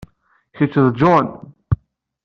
[0.57, 1.27] Kečč d John.